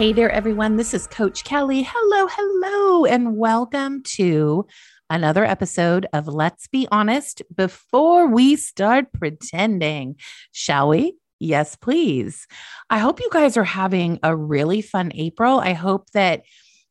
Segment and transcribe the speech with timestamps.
[0.00, 0.78] Hey there, everyone.
[0.78, 1.86] This is Coach Kelly.
[1.86, 4.66] Hello, hello, and welcome to
[5.10, 10.16] another episode of Let's Be Honest Before We Start Pretending.
[10.52, 11.18] Shall we?
[11.38, 12.46] Yes, please.
[12.88, 15.60] I hope you guys are having a really fun April.
[15.60, 16.44] I hope that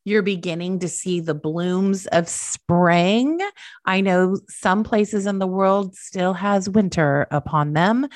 [0.06, 3.40] you're beginning to see the blooms of spring.
[3.86, 8.08] I know some places in the world still has winter upon them.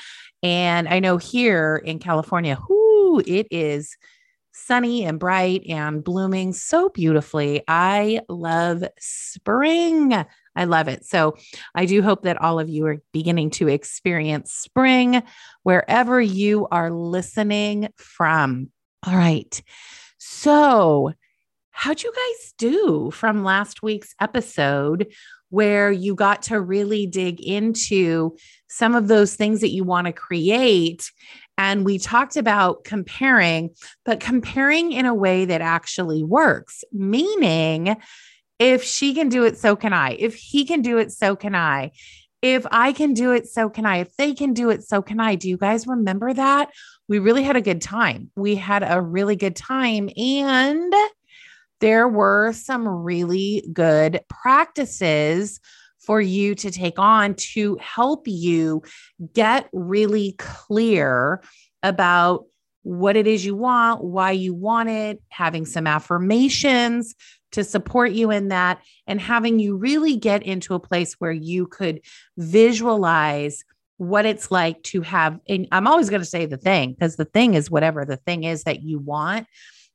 [0.44, 3.96] And I know here in California, whoo, it is
[4.54, 7.62] sunny and bright and blooming so beautifully.
[7.66, 10.12] I love spring.
[10.56, 11.04] I love it.
[11.04, 11.36] So
[11.74, 15.22] I do hope that all of you are beginning to experience spring
[15.64, 18.70] wherever you are listening from.
[19.06, 19.60] All right.
[20.18, 21.12] So,
[21.70, 25.08] how'd you guys do from last week's episode
[25.50, 28.34] where you got to really dig into
[28.68, 31.10] some of those things that you want to create
[31.56, 33.70] and we talked about comparing,
[34.04, 37.96] but comparing in a way that actually works, meaning
[38.58, 40.12] if she can do it, so can I.
[40.12, 41.92] If he can do it, so can I.
[42.42, 43.98] If I can do it, so can I.
[43.98, 45.34] If they can do it, so can I.
[45.34, 46.70] Do you guys remember that?
[47.08, 48.30] We really had a good time.
[48.36, 50.10] We had a really good time.
[50.16, 50.94] And
[51.80, 55.60] there were some really good practices
[56.06, 58.82] for you to take on to help you
[59.32, 61.42] get really clear
[61.82, 62.44] about
[62.82, 67.14] what it is you want, why you want it, having some affirmations
[67.52, 71.66] to support you in that, and having you really get into a place where you
[71.66, 72.00] could
[72.36, 73.64] visualize
[73.96, 75.38] what it's like to have.
[75.48, 78.44] And I'm always going to say the thing because the thing is whatever the thing
[78.44, 79.46] is that you want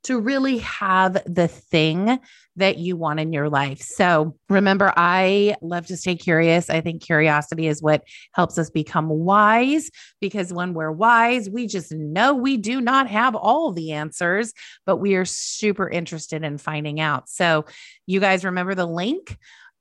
[0.03, 2.19] to really have the thing
[2.55, 3.81] that you want in your life.
[3.81, 6.69] So remember, I love to stay curious.
[6.69, 9.89] I think curiosity is what helps us become wise
[10.19, 14.53] because when we're wise, we just know we do not have all the answers,
[14.85, 17.29] but we are super interested in finding out.
[17.29, 17.65] So
[18.05, 19.38] you guys remember the link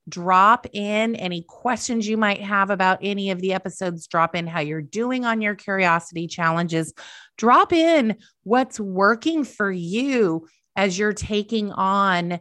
[0.08, 4.06] drop in any questions you might have about any of the episodes.
[4.06, 6.92] Drop in how you're doing on your curiosity challenges.
[7.36, 10.46] Drop in what's working for you
[10.76, 12.40] as you're taking on,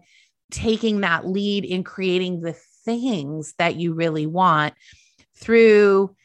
[0.52, 2.56] taking that lead in creating the
[2.86, 4.74] things that you really want
[5.36, 6.16] through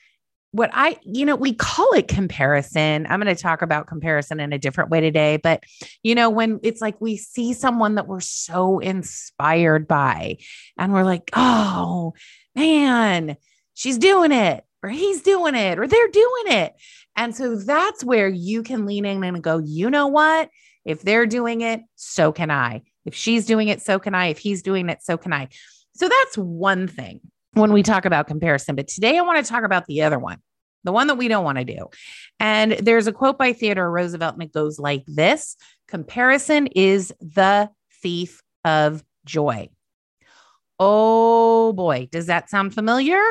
[0.52, 3.06] what I, you know, we call it comparison.
[3.08, 5.38] I'm going to talk about comparison in a different way today.
[5.38, 5.64] But,
[6.02, 10.36] you know, when it's like we see someone that we're so inspired by,
[10.78, 12.12] and we're like, oh,
[12.54, 13.36] man,
[13.74, 16.74] she's doing it, or he's doing it, or they're doing it.
[17.16, 20.50] And so that's where you can lean in and go, you know what?
[20.84, 22.82] If they're doing it, so can I.
[23.06, 24.26] If she's doing it, so can I.
[24.26, 25.48] If he's doing it, so can I.
[25.94, 27.20] So that's one thing
[27.54, 28.74] when we talk about comparison.
[28.74, 30.38] But today I want to talk about the other one,
[30.84, 31.88] the one that we don't want to do.
[32.40, 35.56] And there's a quote by Theodore Roosevelt, and it goes like this
[35.88, 37.70] Comparison is the
[38.02, 39.68] thief of joy.
[40.78, 43.22] Oh boy, does that sound familiar?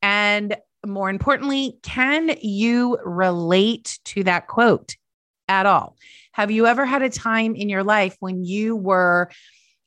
[0.00, 4.96] And more importantly, can you relate to that quote
[5.48, 5.96] at all?
[6.32, 9.30] Have you ever had a time in your life when you were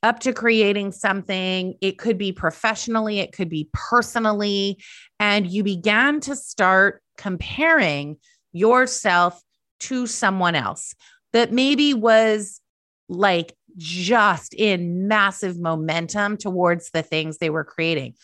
[0.02, 1.74] up to creating something.
[1.80, 4.82] It could be professionally, it could be personally.
[5.18, 8.16] And you began to start comparing
[8.52, 9.40] yourself
[9.80, 10.94] to someone else
[11.32, 12.60] that maybe was
[13.08, 18.14] like just in massive momentum towards the things they were creating.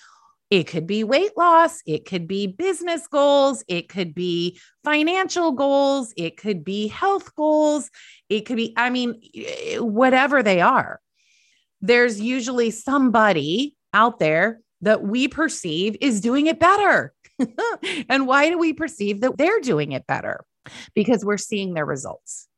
[0.51, 6.13] It could be weight loss, it could be business goals, it could be financial goals,
[6.17, 7.91] it could be health goals,
[8.29, 9.21] it could be, I mean,
[9.79, 11.01] whatever they are
[11.85, 17.13] there's usually somebody out there that we perceive is doing it better.
[18.09, 20.45] and why do we perceive that they're doing it better?
[20.95, 22.49] Because we're seeing their results.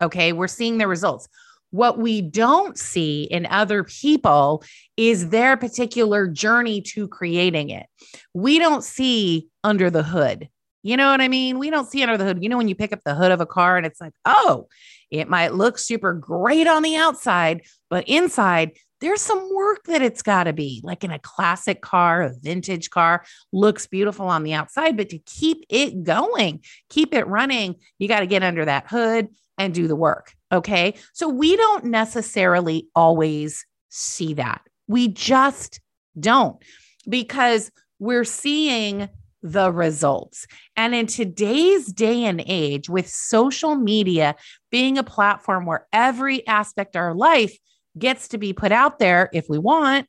[0.00, 1.28] Okay, we're seeing their results.
[1.70, 4.64] What we don't see in other people
[4.96, 7.86] is their particular journey to creating it.
[8.34, 10.48] We don't see under the hood
[10.82, 11.58] You know what I mean?
[11.58, 12.42] We don't see under the hood.
[12.42, 14.68] You know, when you pick up the hood of a car and it's like, oh,
[15.10, 20.22] it might look super great on the outside, but inside, there's some work that it's
[20.22, 24.54] got to be like in a classic car, a vintage car, looks beautiful on the
[24.54, 28.86] outside, but to keep it going, keep it running, you got to get under that
[28.86, 29.28] hood
[29.58, 30.32] and do the work.
[30.52, 30.94] Okay.
[31.12, 34.62] So we don't necessarily always see that.
[34.86, 35.80] We just
[36.18, 36.62] don't
[37.08, 39.08] because we're seeing
[39.42, 40.46] the results.
[40.76, 44.36] And in today's day and age, with social media
[44.70, 47.56] being a platform where every aspect of our life
[47.98, 50.06] gets to be put out there if we want,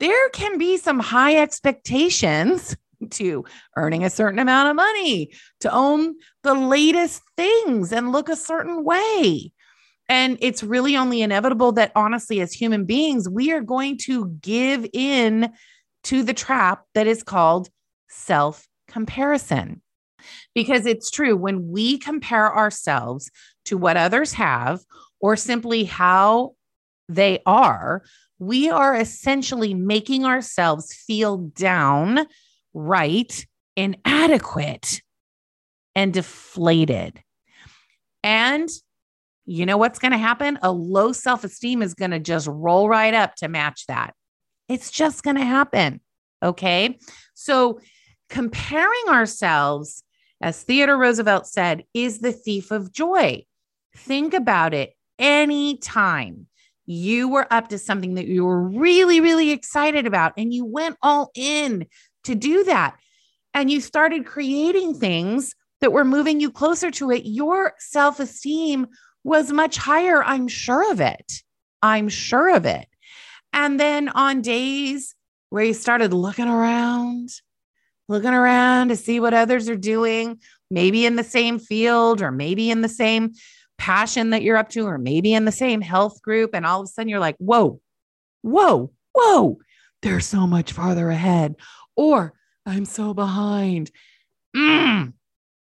[0.00, 2.76] there can be some high expectations
[3.10, 3.44] to
[3.76, 5.30] earning a certain amount of money,
[5.60, 9.52] to own the latest things and look a certain way.
[10.08, 14.86] And it's really only inevitable that, honestly, as human beings, we are going to give
[14.92, 15.52] in
[16.04, 17.68] to the trap that is called
[18.16, 19.82] self comparison.
[20.54, 23.30] Because it's true, when we compare ourselves
[23.66, 24.80] to what others have
[25.20, 26.54] or simply how
[27.08, 28.02] they are,
[28.38, 32.26] we are essentially making ourselves feel down,
[32.74, 33.46] right,
[33.76, 35.00] inadequate,
[35.94, 37.20] and deflated.
[38.22, 38.68] And
[39.46, 40.58] you know what's going to happen?
[40.62, 44.14] A low self esteem is going to just roll right up to match that.
[44.68, 46.00] It's just going to happen.
[46.42, 46.98] Okay.
[47.34, 47.80] So,
[48.28, 50.02] comparing ourselves,
[50.40, 53.44] as Theodore Roosevelt said, is the thief of joy.
[53.94, 56.46] Think about it anytime
[56.86, 60.96] you were up to something that you were really, really excited about, and you went
[61.02, 61.86] all in
[62.24, 62.96] to do that,
[63.54, 68.86] and you started creating things that were moving you closer to it, your self esteem
[69.24, 70.22] was much higher.
[70.22, 71.42] I'm sure of it.
[71.82, 72.86] I'm sure of it.
[73.52, 75.14] And then on days
[75.50, 77.30] where you started looking around,
[78.08, 82.70] looking around to see what others are doing, maybe in the same field or maybe
[82.70, 83.32] in the same
[83.78, 86.54] passion that you're up to, or maybe in the same health group.
[86.54, 87.80] And all of a sudden you're like, whoa,
[88.42, 89.58] whoa, whoa,
[90.02, 91.56] they're so much farther ahead.
[91.96, 93.90] Or I'm so behind.
[94.54, 95.12] Mm,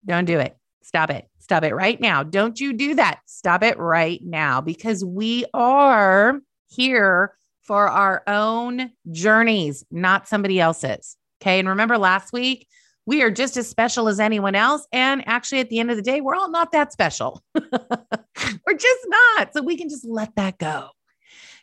[0.05, 0.55] don't do it.
[0.83, 1.27] Stop it.
[1.39, 2.23] Stop it right now.
[2.23, 3.19] Don't you do that.
[3.25, 6.39] Stop it right now because we are
[6.69, 11.17] here for our own journeys, not somebody else's.
[11.41, 11.59] Okay.
[11.59, 12.67] And remember last week,
[13.05, 14.85] we are just as special as anyone else.
[14.91, 17.43] And actually, at the end of the day, we're all not that special.
[17.55, 19.53] we're just not.
[19.53, 20.89] So we can just let that go.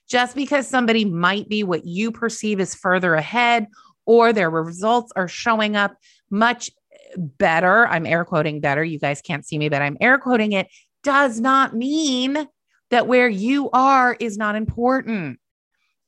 [0.09, 3.69] Just because somebody might be what you perceive as further ahead
[4.05, 5.95] or their results are showing up
[6.31, 6.71] much
[7.17, 7.87] better.
[7.87, 8.83] I'm air quoting better.
[8.83, 10.69] You guys can't see me, but I'm air quoting it.
[11.05, 12.49] Does not mean
[12.91, 15.39] that where you are is not important.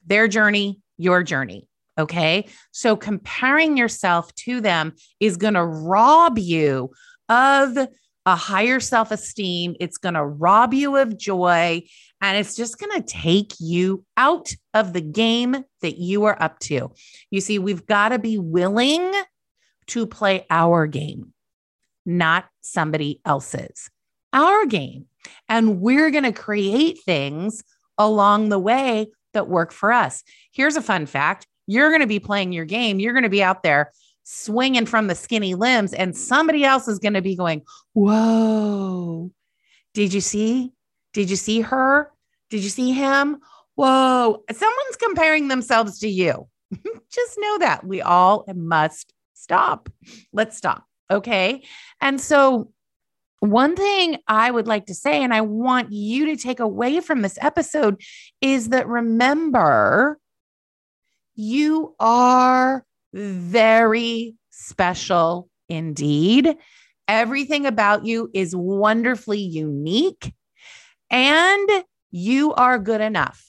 [0.06, 1.69] Their journey, your journey.
[2.00, 2.48] Okay.
[2.72, 6.90] So comparing yourself to them is going to rob you
[7.28, 7.76] of
[8.26, 9.76] a higher self esteem.
[9.80, 11.82] It's going to rob you of joy.
[12.20, 16.58] And it's just going to take you out of the game that you are up
[16.60, 16.92] to.
[17.30, 19.12] You see, we've got to be willing
[19.88, 21.32] to play our game,
[22.04, 23.90] not somebody else's,
[24.32, 25.06] our game.
[25.48, 27.62] And we're going to create things
[27.98, 30.22] along the way that work for us.
[30.52, 32.98] Here's a fun fact you're going to be playing your game.
[32.98, 33.92] You're going to be out there
[34.24, 37.62] swinging from the skinny limbs, and somebody else is going to be going,
[37.92, 39.30] Whoa,
[39.94, 40.72] did you see?
[41.12, 42.10] Did you see her?
[42.50, 43.38] Did you see him?
[43.76, 46.48] Whoa, someone's comparing themselves to you.
[47.10, 49.88] Just know that we all must stop.
[50.32, 50.84] Let's stop.
[51.10, 51.62] Okay.
[52.00, 52.72] And so,
[53.40, 57.22] one thing I would like to say, and I want you to take away from
[57.22, 58.00] this episode,
[58.40, 60.19] is that remember
[61.40, 66.54] you are very special indeed.
[67.08, 70.34] Everything about you is wonderfully unique,
[71.08, 71.68] and
[72.10, 73.42] you are good enough.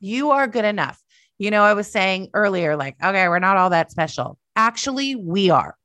[0.00, 0.98] You are good enough.
[1.38, 4.38] You know, I was saying earlier, like, okay, we're not all that special.
[4.56, 5.76] Actually, we are.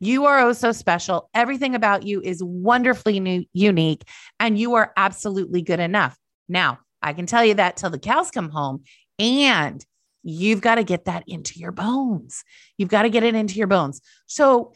[0.00, 1.28] You are oh so special.
[1.34, 4.02] Everything about you is wonderfully new, unique,
[4.40, 6.16] and you are absolutely good enough.
[6.48, 8.84] Now, I can tell you that till the cows come home.
[9.18, 9.84] And
[10.24, 12.42] You've got to get that into your bones.
[12.78, 14.00] You've got to get it into your bones.
[14.26, 14.72] So,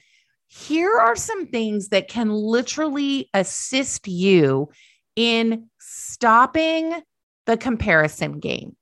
[0.51, 4.71] here are some things that can literally assist you
[5.15, 7.03] in stopping
[7.45, 8.75] the comparison game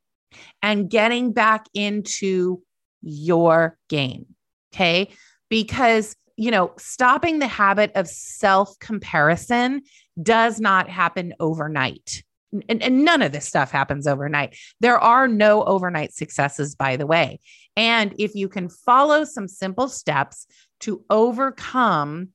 [0.62, 2.62] and getting back into
[3.02, 4.26] your game.
[4.74, 5.08] Okay.
[5.48, 9.82] Because, you know, stopping the habit of self comparison
[10.22, 12.22] does not happen overnight
[12.68, 14.56] and, and none of this stuff happens overnight.
[14.80, 17.40] There are no overnight successes, by the way.
[17.76, 20.46] And if you can follow some simple steps
[20.80, 22.30] to overcome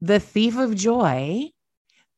[0.00, 1.50] the thief of joy,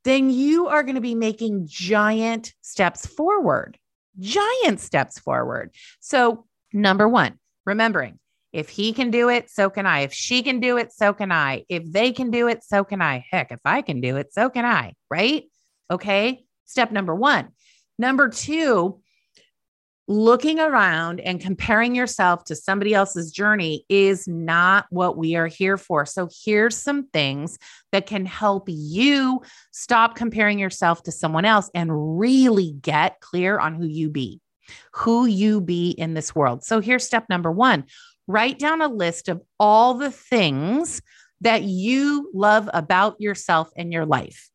[0.05, 3.79] then you are going to be making giant steps forward,
[4.19, 5.75] giant steps forward.
[6.01, 8.19] So, number one, remembering
[8.53, 10.01] if he can do it, so can I.
[10.01, 11.65] If she can do it, so can I.
[11.69, 13.25] If they can do it, so can I.
[13.31, 14.95] Heck, if I can do it, so can I.
[15.11, 15.45] Right?
[15.91, 16.45] Okay.
[16.71, 17.49] Step number one.
[17.99, 19.01] Number two,
[20.07, 25.77] looking around and comparing yourself to somebody else's journey is not what we are here
[25.77, 26.07] for.
[26.07, 27.59] So, here's some things
[27.91, 33.75] that can help you stop comparing yourself to someone else and really get clear on
[33.75, 34.41] who you be,
[34.93, 36.63] who you be in this world.
[36.63, 37.85] So, here's step number one
[38.29, 41.03] write down a list of all the things
[41.41, 44.51] that you love about yourself and your life.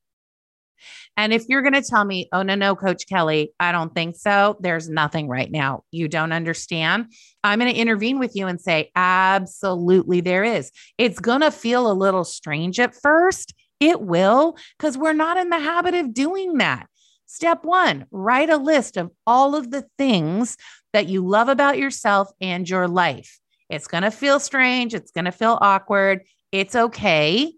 [1.17, 4.15] And if you're going to tell me, oh, no, no, Coach Kelly, I don't think
[4.17, 5.84] so, there's nothing right now.
[5.91, 7.13] You don't understand.
[7.43, 10.72] I'm going to intervene with you and say, absolutely, there is.
[10.98, 13.53] It's going to feel a little strange at first.
[13.79, 16.88] It will, because we're not in the habit of doing that.
[17.27, 20.57] Step one, write a list of all of the things
[20.93, 23.39] that you love about yourself and your life.
[23.69, 24.93] It's going to feel strange.
[24.93, 26.22] It's going to feel awkward.
[26.51, 27.53] It's okay.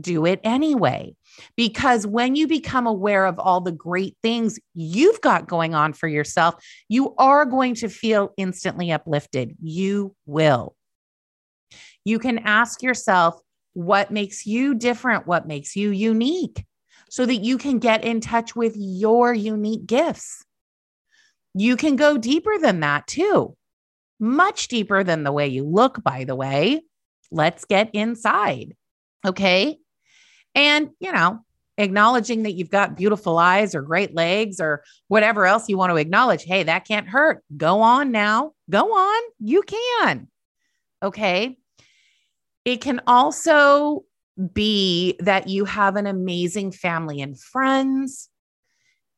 [0.00, 1.16] Do it anyway.
[1.56, 6.08] Because when you become aware of all the great things you've got going on for
[6.08, 6.54] yourself,
[6.88, 9.56] you are going to feel instantly uplifted.
[9.62, 10.76] You will.
[12.04, 13.40] You can ask yourself
[13.74, 16.64] what makes you different, what makes you unique,
[17.10, 20.44] so that you can get in touch with your unique gifts.
[21.54, 23.56] You can go deeper than that too,
[24.18, 26.82] much deeper than the way you look, by the way.
[27.30, 28.74] Let's get inside.
[29.24, 29.78] Okay.
[30.54, 31.40] And, you know,
[31.78, 35.96] acknowledging that you've got beautiful eyes or great legs or whatever else you want to
[35.96, 36.44] acknowledge.
[36.44, 37.42] Hey, that can't hurt.
[37.56, 38.52] Go on now.
[38.68, 39.22] Go on.
[39.40, 40.28] You can.
[41.02, 41.58] Okay.
[42.64, 44.04] It can also
[44.52, 48.28] be that you have an amazing family and friends,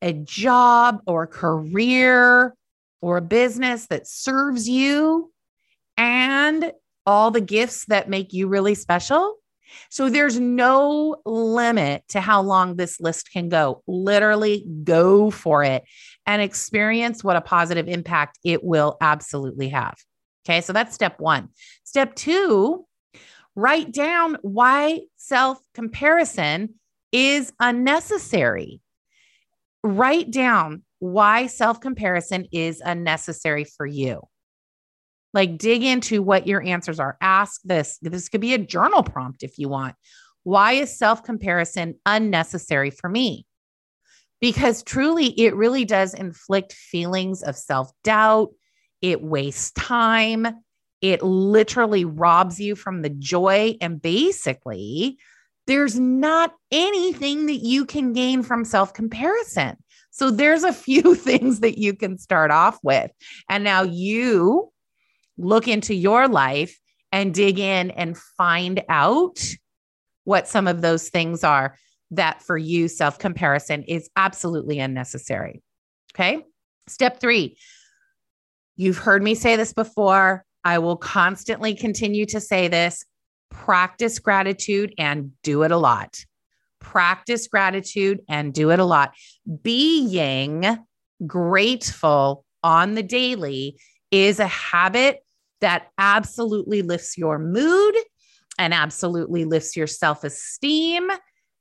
[0.03, 2.55] a job or career
[3.01, 5.31] or a business that serves you,
[5.97, 6.73] and
[7.07, 9.37] all the gifts that make you really special.
[9.91, 13.83] So there's no limit to how long this list can go.
[13.87, 15.85] Literally go for it
[16.27, 19.95] and experience what a positive impact it will absolutely have.
[20.47, 21.49] Okay, so that's step one.
[21.85, 22.85] Step two,
[23.55, 26.75] write down why self comparison
[27.13, 28.81] is unnecessary.
[29.83, 34.23] Write down why self comparison is unnecessary for you.
[35.35, 37.19] Like dig into what your answers are.
[37.21, 37.99] Ask this.
[38.01, 39.97] This could be a journal prompt if you want.
[40.45, 43.47] Why is self comparison unnecessary for me?
[44.41, 48.51] Because truly, it really does inflict feelings of self doubt.
[49.03, 50.47] It wastes time.
[51.01, 53.77] It literally robs you from the joy.
[53.81, 55.19] And basically,
[55.67, 59.77] there's not anything that you can gain from self comparison.
[60.11, 63.11] So there's a few things that you can start off with.
[63.49, 64.71] And now you
[65.37, 66.79] look into your life
[67.13, 69.39] and dig in and find out
[70.25, 71.77] what some of those things are
[72.11, 75.63] that for you self comparison is absolutely unnecessary.
[76.15, 76.45] Okay.
[76.87, 77.57] Step three,
[78.77, 80.45] you've heard me say this before.
[80.65, 83.05] I will constantly continue to say this
[83.51, 86.25] practice gratitude and do it a lot.
[86.81, 89.15] Practice gratitude and do it a lot.
[89.63, 90.79] Being
[91.27, 93.79] grateful on the daily
[94.11, 95.24] is a habit
[95.61, 97.95] that absolutely lifts your mood
[98.59, 101.11] and absolutely lifts your self esteem.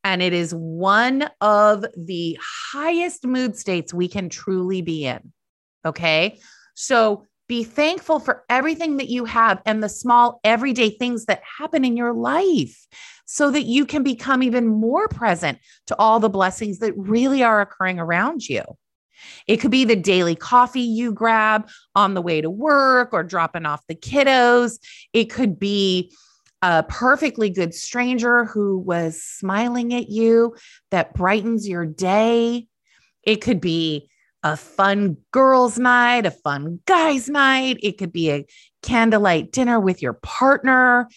[0.04, 5.32] And it is one of the highest mood states we can truly be in.
[5.86, 6.40] Okay.
[6.76, 11.86] So be thankful for everything that you have and the small everyday things that happen
[11.86, 12.88] in your life
[13.26, 17.62] so that you can become even more present to all the blessings that really are
[17.62, 18.64] occurring around you.
[19.48, 23.66] It could be the daily coffee you grab on the way to work or dropping
[23.66, 24.80] off the kiddos.
[25.14, 26.12] It could be
[26.62, 30.56] a perfectly good stranger who was smiling at you
[30.92, 32.68] that brightens your day.
[33.24, 34.10] It could be
[34.44, 37.78] a fun girls' night, a fun guys' night.
[37.82, 38.46] It could be a
[38.82, 41.10] candlelight dinner with your partner.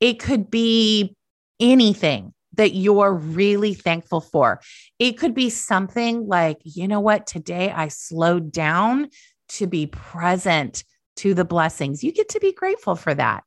[0.00, 1.16] It could be
[1.60, 4.60] anything that you're really thankful for.
[4.98, 9.08] It could be something like, you know what, today I slowed down
[9.50, 10.84] to be present
[11.16, 12.02] to the blessings.
[12.02, 13.44] You get to be grateful for that.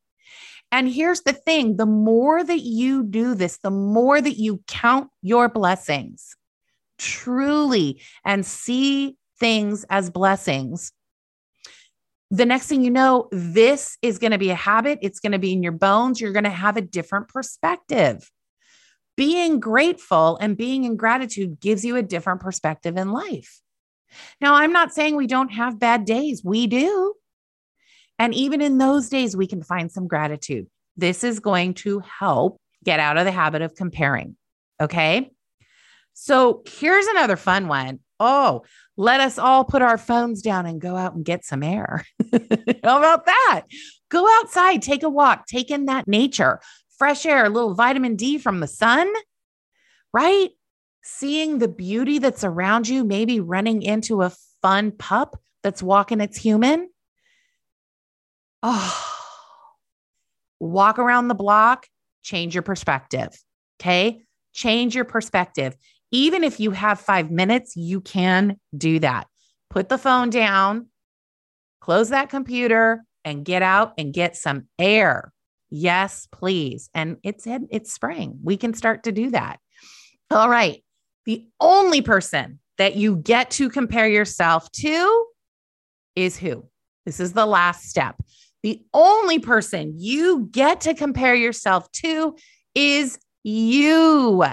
[0.72, 5.10] And here's the thing the more that you do this, the more that you count
[5.22, 6.36] your blessings
[6.98, 10.92] truly and see things as blessings,
[12.32, 15.00] the next thing you know, this is going to be a habit.
[15.02, 16.20] It's going to be in your bones.
[16.20, 18.30] You're going to have a different perspective.
[19.18, 23.62] Being grateful and being in gratitude gives you a different perspective in life.
[24.42, 27.14] Now, I'm not saying we don't have bad days, we do.
[28.18, 30.68] And even in those days, we can find some gratitude.
[30.98, 34.38] This is going to help get out of the habit of comparing.
[34.82, 35.32] Okay.
[36.14, 38.00] So here's another fun one.
[38.20, 38.64] Oh,
[38.96, 42.06] let us all put our phones down and go out and get some air.
[42.32, 43.64] How about that?
[44.10, 46.62] Go outside, take a walk, take in that nature,
[46.98, 49.12] fresh air, a little vitamin D from the sun,
[50.14, 50.50] right?
[51.04, 56.38] Seeing the beauty that's around you, maybe running into a fun pup that's walking its
[56.38, 56.90] human.
[58.64, 59.12] Oh,
[60.60, 61.88] walk around the block,
[62.24, 63.30] change your perspective.
[63.80, 64.22] Okay.
[64.54, 65.76] Change your perspective.
[66.12, 69.28] Even if you have five minutes, you can do that.
[69.70, 70.88] Put the phone down,
[71.82, 75.34] close that computer, and get out and get some air.
[75.70, 76.90] Yes, please.
[76.94, 78.40] And it's it's spring.
[78.44, 79.60] We can start to do that.
[80.32, 80.84] All right.
[81.26, 85.26] The only person that you get to compare yourself to
[86.16, 86.66] is who?
[87.06, 88.16] This is the last step.
[88.64, 92.36] The only person you get to compare yourself to
[92.74, 94.44] is you.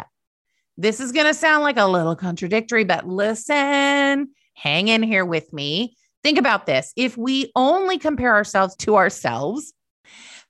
[0.76, 5.52] This is going to sound like a little contradictory, but listen, hang in here with
[5.52, 5.96] me.
[6.22, 6.92] Think about this.
[6.96, 9.72] If we only compare ourselves to ourselves,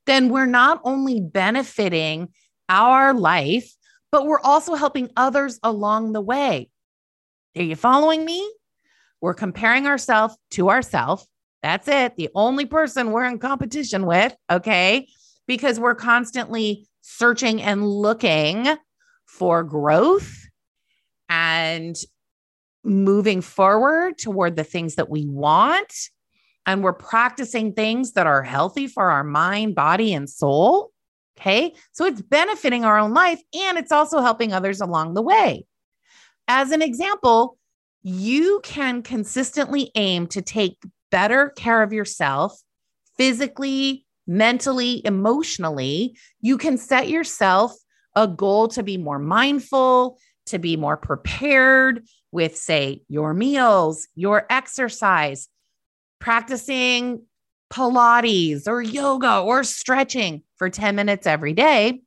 [0.07, 2.29] then we're not only benefiting
[2.69, 3.71] our life,
[4.11, 6.69] but we're also helping others along the way.
[7.57, 8.51] Are you following me?
[9.21, 11.27] We're comparing ourselves to ourselves
[11.63, 12.17] that's it.
[12.17, 14.35] The only person we're in competition with.
[14.51, 15.09] Okay.
[15.47, 18.67] Because we're constantly searching and looking
[19.27, 20.47] for growth
[21.29, 21.97] and
[22.85, 25.93] moving forward toward the things that we want.
[26.67, 30.91] And we're practicing things that are healthy for our mind, body, and soul.
[31.39, 31.75] Okay.
[31.93, 35.67] So it's benefiting our own life and it's also helping others along the way.
[36.47, 37.59] As an example,
[38.03, 40.77] you can consistently aim to take
[41.11, 42.61] better care of yourself
[43.17, 47.73] physically, mentally, emotionally, you can set yourself
[48.15, 54.47] a goal to be more mindful, to be more prepared with, say, your meals, your
[54.51, 55.49] exercise,
[56.23, 57.23] practicing
[57.71, 62.01] Pilates or yoga or stretching for 10 minutes every day.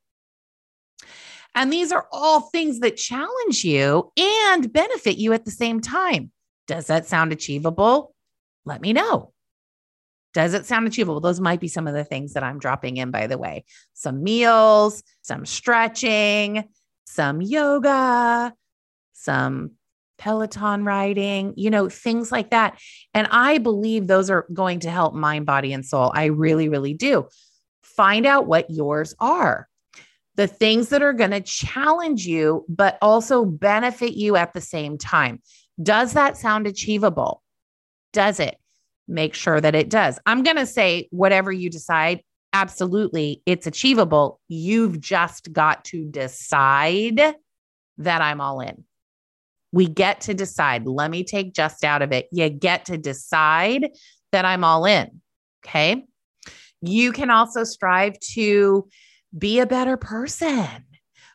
[1.54, 6.32] And these are all things that challenge you and benefit you at the same time.
[6.68, 8.16] Does that sound achievable?
[8.66, 9.32] let me know.
[10.34, 11.22] Does it sound achievable?
[11.22, 13.64] Those might be some of the things that I'm dropping in, by the way.
[13.94, 16.66] Some meals, some stretching,
[17.06, 18.54] some yoga,
[19.14, 19.72] some
[20.18, 22.80] Peloton riding, you know, things like that.
[23.14, 26.12] And I believe those are going to help mind, body, and soul.
[26.14, 27.28] I really, really do.
[27.84, 29.68] Find out what yours are.
[30.36, 34.98] The things that are going to challenge you, but also benefit you at the same
[34.98, 35.42] time.
[35.82, 37.42] Does that sound achievable?
[38.16, 38.58] does it?
[39.08, 40.18] Make sure that it does.
[40.26, 42.22] I'm going to say, whatever you decide,
[42.54, 44.40] absolutely, it's achievable.
[44.48, 47.20] You've just got to decide
[48.00, 48.84] that I'm all in.
[49.76, 50.88] We get to decide.
[50.88, 52.30] Let me take just out of it.
[52.32, 53.90] You get to decide
[54.32, 55.20] that I'm all in.
[55.66, 56.06] Okay.
[56.82, 58.88] You can also strive to
[59.38, 60.86] be a better person,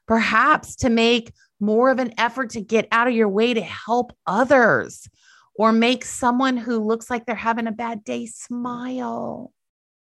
[0.09, 4.16] perhaps to make more of an effort to get out of your way to help
[4.26, 5.07] others
[5.55, 9.53] or make someone who looks like they're having a bad day smile.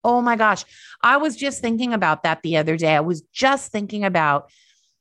[0.02, 0.64] Oh my gosh.
[1.02, 2.96] I was just thinking about that the other day.
[2.96, 4.50] I was just thinking about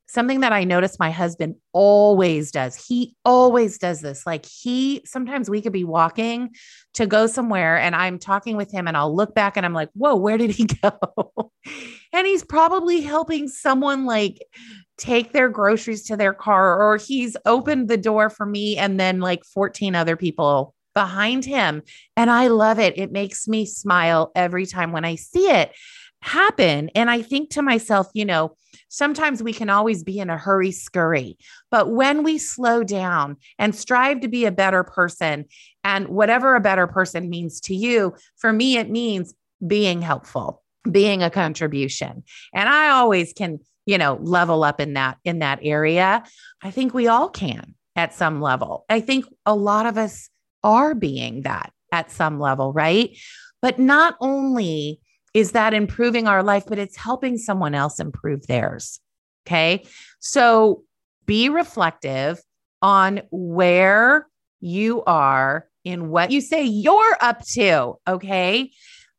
[0.07, 2.75] something that I notice my husband always does.
[2.87, 4.25] He always does this.
[4.25, 6.51] Like he sometimes we could be walking
[6.95, 9.89] to go somewhere and I'm talking with him and I'll look back and I'm like,
[9.93, 11.51] "Whoa, where did he go?"
[12.13, 14.43] and he's probably helping someone like
[14.97, 19.19] take their groceries to their car or he's opened the door for me and then
[19.19, 21.81] like 14 other people behind him
[22.15, 22.97] and I love it.
[22.97, 25.71] It makes me smile every time when I see it
[26.23, 28.55] happen and I think to myself, you know,
[28.87, 31.37] sometimes we can always be in a hurry scurry.
[31.69, 35.45] But when we slow down and strive to be a better person,
[35.83, 39.33] and whatever a better person means to you, for me, it means
[39.65, 42.23] being helpful, being a contribution.
[42.53, 46.23] And I always can, you know, level up in that in that area.
[46.61, 48.85] I think we all can at some level.
[48.89, 50.29] I think a lot of us
[50.63, 53.17] are being that at some level, right?
[53.61, 54.99] But not only
[55.33, 58.99] is that improving our life, but it's helping someone else improve theirs.
[59.45, 59.85] Okay.
[60.19, 60.83] So
[61.25, 62.41] be reflective
[62.81, 64.27] on where
[64.61, 67.95] you are in what you say you're up to.
[68.07, 68.71] Okay.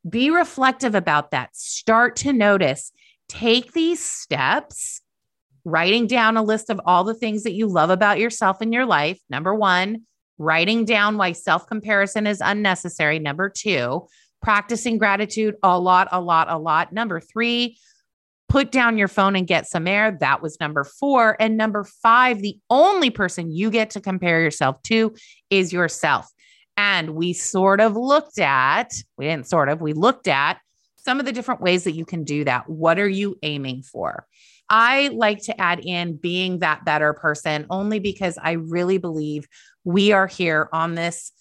[0.07, 1.55] Be reflective about that.
[1.55, 2.91] Start to notice.
[3.27, 5.01] Take these steps,
[5.63, 8.85] writing down a list of all the things that you love about yourself in your
[8.85, 9.19] life.
[9.29, 10.03] Number one,
[10.37, 13.19] writing down why self comparison is unnecessary.
[13.19, 14.07] Number two,
[14.45, 16.93] practicing gratitude a lot, a lot, a lot.
[16.93, 17.79] Number three,
[18.47, 20.15] put down your phone and get some air.
[20.19, 21.35] That was number four.
[21.39, 25.15] And number five, the only person you get to compare yourself to
[25.49, 26.29] is yourself.
[26.77, 30.59] And we sort of looked at, we didn't sort of, we looked at
[30.97, 32.69] some of the different ways that you can do that.
[32.69, 34.27] What are you aiming for?
[34.69, 39.47] I like to add in being that better person only because I really believe
[39.83, 41.31] we are here on this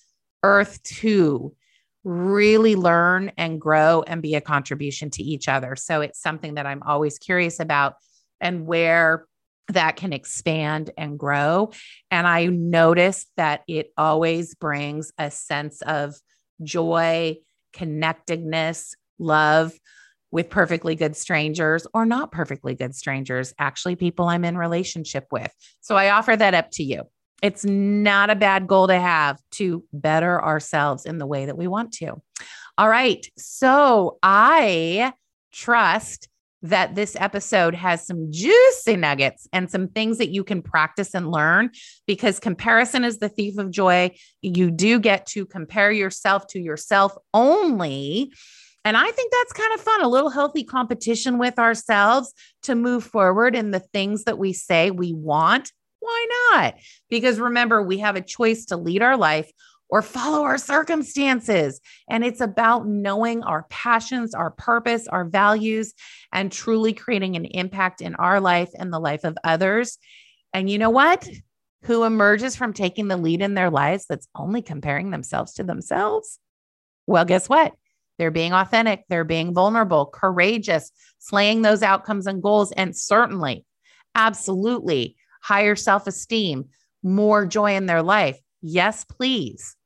[0.43, 1.55] earth to
[2.05, 5.75] really learn and grow and be a contribution to each other.
[5.75, 7.95] So it's something that I'm always curious about
[8.41, 9.27] and where
[9.69, 11.73] that can expand and grow.
[12.11, 16.15] And I notice that it always brings a sense of
[16.63, 17.39] joy,
[17.73, 19.73] connectedness, love
[20.31, 25.53] with perfectly good strangers or not perfectly good strangers, actually, people I'm in relationship with.
[25.81, 27.05] So I offer that up to you.
[27.45, 31.67] It's not a bad goal to have to better ourselves in the way that we
[31.67, 32.15] want to.
[32.79, 33.27] All right.
[33.37, 35.13] So I
[35.53, 36.31] trust
[36.63, 41.31] that this episode has some juicy nuggets and some things that you can practice and
[41.31, 41.71] learn
[42.07, 44.11] because comparison is the thief of joy.
[44.41, 48.33] You do get to compare yourself to yourself only.
[48.87, 53.05] And I think that's kind of fun, a little healthy competition with ourselves to move
[53.05, 55.71] forward in the things that we say we want
[56.05, 56.75] why not?
[57.09, 59.51] Because remember, we have a choice to lead our life
[59.89, 61.81] or follow our circumstances.
[62.09, 65.95] And it's about knowing our passions, our purpose, our values,
[66.33, 69.99] and truly creating an impact in our life and the life of others.
[70.53, 71.29] And you know what?
[71.85, 76.39] Who emerges from taking the lead in their lives that's only comparing themselves to themselves?
[77.07, 77.75] Well, guess what?
[78.19, 83.65] They're being authentic, they're being vulnerable, courageous, slaying those outcomes and goals, and certainly,
[84.15, 86.65] absolutely higher self esteem,
[87.03, 88.41] more joy in their life.
[88.63, 89.77] Yes, please.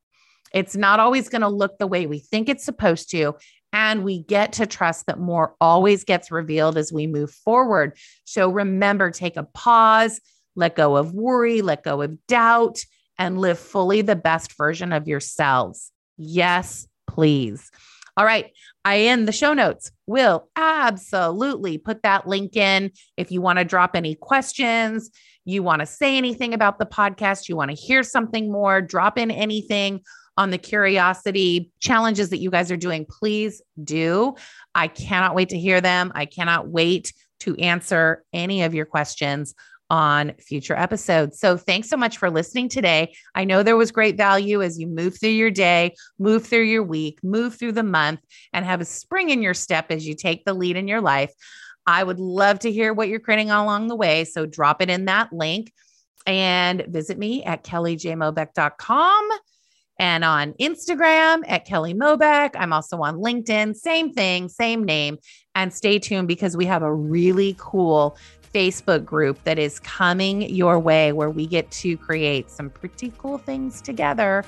[0.55, 3.35] It's not always going to look the way we think it's supposed to.
[3.73, 7.99] And we get to trust that more always gets revealed as we move forward.
[8.25, 10.21] So remember, take a pause,
[10.55, 12.79] let go of worry, let go of doubt,
[13.19, 15.91] and live fully the best version of yourselves.
[16.17, 17.71] Yes, please.
[18.17, 18.53] All right.
[18.85, 23.65] I in the show notes will absolutely put that link in if you want to
[23.65, 25.11] drop any questions,
[25.49, 29.17] you want to say anything about the podcast, you want to hear something more, drop
[29.17, 30.01] in anything
[30.37, 34.35] on the curiosity challenges that you guys are doing, please do.
[34.75, 36.13] I cannot wait to hear them.
[36.15, 39.55] I cannot wait to answer any of your questions
[39.91, 41.41] on future episodes.
[41.41, 43.15] So thanks so much for listening today.
[43.35, 46.83] I know there was great value as you move through your day, move through your
[46.83, 48.21] week, move through the month,
[48.53, 51.33] and have a spring in your step as you take the lead in your life.
[51.89, 54.25] I would love to hear what you're creating along the way.
[54.25, 55.73] So drop it in that link
[56.27, 59.29] and visit me at kellyjmobeck.com
[59.99, 62.51] and on Instagram at Kelly Mobeck.
[62.57, 65.17] I'm also on LinkedIn, same thing, same name.
[65.55, 68.19] And stay tuned because we have a really cool
[68.53, 73.39] Facebook group that is coming your way where we get to create some pretty cool
[73.39, 74.45] things together.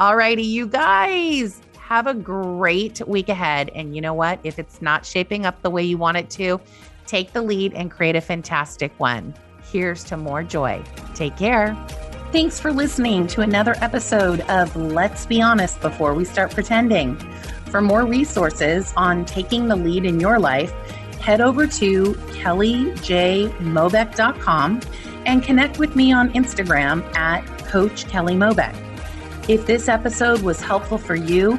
[0.00, 1.60] All righty, you guys.
[1.88, 3.70] Have a great week ahead.
[3.74, 4.40] And you know what?
[4.44, 6.60] If it's not shaping up the way you want it to,
[7.06, 9.32] take the lead and create a fantastic one.
[9.72, 10.82] Here's to more joy.
[11.14, 11.74] Take care.
[12.30, 17.16] Thanks for listening to another episode of Let's Be Honest Before We Start Pretending.
[17.70, 20.72] For more resources on taking the lead in your life,
[21.22, 24.80] head over to kellyjmobeck.com
[25.24, 28.76] and connect with me on Instagram at Coach Kelly Mobeck.
[29.48, 31.58] If this episode was helpful for you,